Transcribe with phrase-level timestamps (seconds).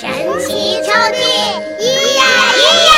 [0.00, 0.08] 神
[0.40, 1.12] 奇抽屉，
[1.78, 1.84] 咿
[2.16, 2.90] 呀咿呀！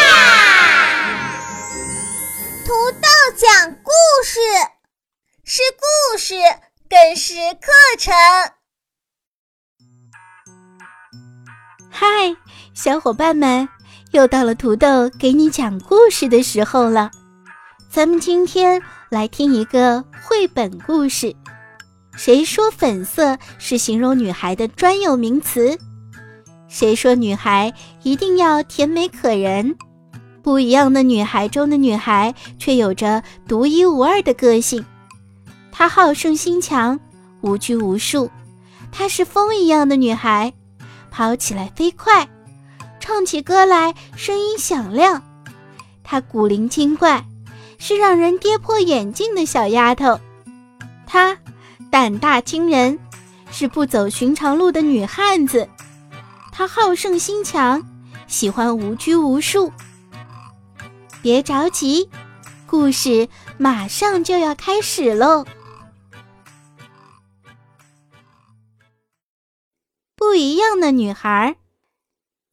[2.65, 3.91] 土豆讲故
[4.25, 4.39] 事，
[5.43, 6.37] 是故事，
[6.89, 8.15] 更是课程。
[11.91, 12.07] 嗨，
[12.73, 13.69] 小伙伴们，
[14.13, 17.11] 又到了土豆给你讲故事的时候了。
[17.91, 18.81] 咱们今天
[19.11, 21.35] 来听一个绘本故事。
[22.15, 25.77] 谁说粉色是形容女孩的专有名词？
[26.73, 27.71] 谁说女孩
[28.03, 29.77] 一定要甜美可人？
[30.43, 34.83] 不一样的女孩中的女孩，却有着独一无二的个性。
[35.71, 36.99] 她好胜心强，
[37.43, 38.31] 无拘无束。
[38.91, 40.51] 她是风一样的女孩，
[41.11, 42.27] 跑起来飞快，
[42.99, 45.23] 唱起歌来声音响亮。
[46.03, 47.23] 她古灵精怪，
[47.77, 50.19] 是让人跌破眼镜的小丫头。
[51.07, 51.37] 她。
[51.91, 52.99] 胆大惊人，
[53.51, 55.69] 是不走寻常路的女汉子。
[56.53, 57.83] 她好胜心强，
[58.29, 59.73] 喜欢无拘无束。
[61.23, 62.11] 别着急，
[62.67, 65.47] 故事马上就要开始喽。
[70.15, 71.57] 不一样的女孩，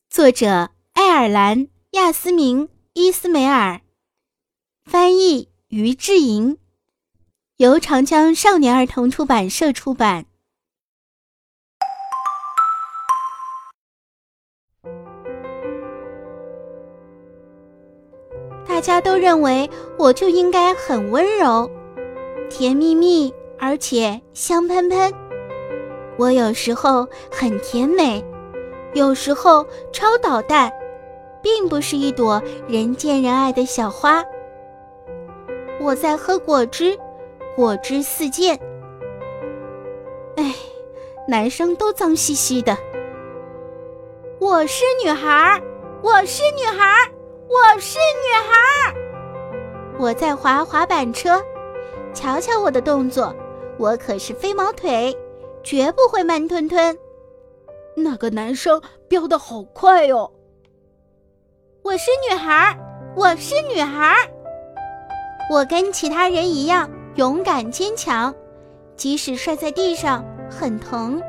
[0.09, 3.81] 作者爱尔兰亚斯明·伊斯梅尔，
[4.85, 6.57] 翻译于志莹。
[7.57, 10.28] 由长江少年儿童出版社出版。
[18.79, 21.69] 大家都认为我就应该很温柔、
[22.49, 25.13] 甜蜜蜜，而且香喷喷。
[26.15, 28.23] 我有时候很甜美，
[28.93, 30.71] 有时候超捣蛋，
[31.43, 34.23] 并不是一朵人见人爱的小花。
[35.81, 36.97] 我在喝果汁。
[37.57, 38.57] 果汁四溅，
[40.37, 40.55] 哎，
[41.27, 42.77] 男生都脏兮兮的。
[44.39, 45.61] 我是女孩，
[46.01, 47.11] 我是女孩，
[47.49, 48.68] 我是女孩。
[49.99, 51.43] 我在滑滑板车，
[52.13, 53.35] 瞧瞧我的动作，
[53.77, 55.13] 我可是飞毛腿，
[55.61, 56.97] 绝不会慢吞吞。
[57.97, 60.31] 那个男生飙得好快哟。
[61.83, 62.79] 我是女孩，
[63.13, 64.15] 我是女孩，
[65.51, 66.89] 我跟其他人一样。
[67.15, 68.33] 勇敢坚强，
[68.95, 71.21] 即使摔在地上很疼。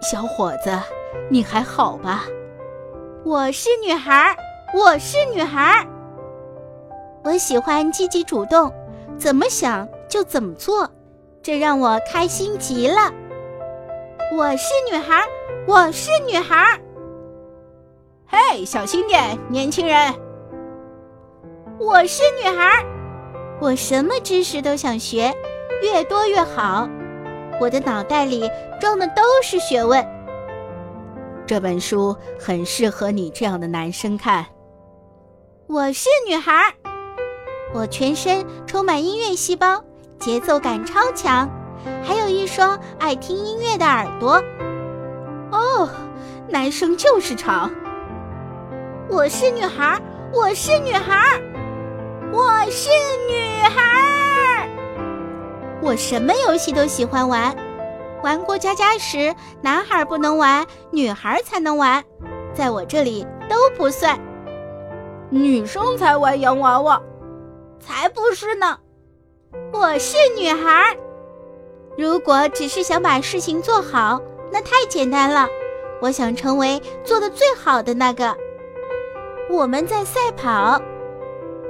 [0.00, 0.70] 小伙子，
[1.28, 2.24] 你还好吧？
[3.22, 4.34] 我是女孩，
[4.74, 5.86] 我是女孩。
[7.24, 8.72] 我喜欢积极主动，
[9.16, 10.90] 怎么想就怎么做，
[11.40, 13.12] 这让我开心极了。
[14.36, 15.22] 我是女孩，
[15.66, 16.80] 我是女孩。
[18.26, 20.12] 嘿，小心点，年轻人。
[21.78, 22.84] 我是女孩。
[23.60, 25.32] 我什么知识都想学，
[25.80, 26.88] 越多越好。
[27.60, 28.50] 我的脑袋里
[28.80, 30.04] 装的都是学问。
[31.46, 34.44] 这本书很适合你这样的男生看。
[35.68, 36.52] 我是女孩，
[37.74, 39.82] 我全身充满音乐细胞，
[40.18, 41.48] 节奏感超强，
[42.04, 44.42] 还有一双爱听音乐的耳朵。
[45.50, 45.88] 哦，
[46.48, 47.70] 男生就是长。
[49.08, 49.98] 我是女孩，
[50.34, 51.40] 我是女孩。
[52.30, 52.90] 我是
[53.30, 54.68] 女孩，
[55.80, 57.54] 我什么游戏都喜欢玩。
[58.22, 62.04] 玩过家家时，男孩不能玩，女孩才能玩，
[62.54, 64.18] 在我这里都不算。
[65.30, 67.02] 女生才玩洋娃娃，
[67.82, 68.78] 才不是呢。
[69.72, 70.96] 我是女孩，
[71.98, 74.20] 如果只是想把事情做好，
[74.50, 75.48] 那太简单了。
[76.00, 78.34] 我想成为做的最好的那个。
[79.50, 80.80] 我们在赛跑。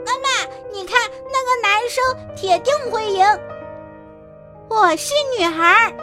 [0.04, 2.04] 妈妈你看那个男生
[2.36, 3.24] 铁定会赢。
[4.68, 5.94] 我是女孩，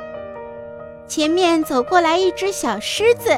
[1.08, 3.30] 前面走过来一只小狮子。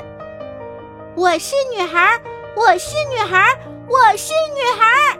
[1.15, 2.19] 我是女孩，
[2.55, 3.45] 我是女孩，
[3.87, 5.19] 我是女孩，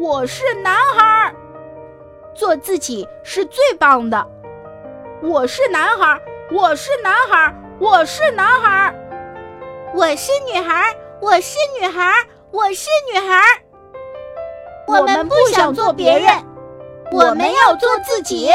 [0.00, 1.34] 我是男孩，
[2.32, 4.24] 做自己是最棒的。
[5.20, 6.20] 我是男孩，
[6.52, 8.94] 我是男孩，我是男孩，
[9.92, 12.12] 我是女孩，我是女孩，
[12.52, 13.42] 我是女孩。
[14.86, 16.28] 我们不想做别人，
[17.10, 18.52] 我们要做自己。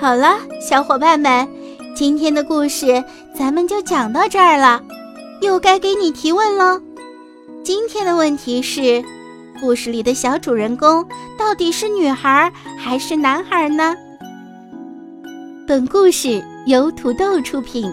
[0.00, 1.48] 好了，小伙伴们，
[1.92, 3.02] 今天的故事
[3.34, 4.80] 咱们就讲到这儿了，
[5.40, 6.80] 又该给你提问了。
[7.64, 9.02] 今天的问题是：
[9.60, 11.04] 故事里的小主人公
[11.36, 13.96] 到底是女孩还是男孩呢？
[15.66, 17.92] 本故事由土豆出品。